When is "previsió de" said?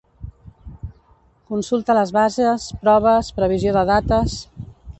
3.39-3.85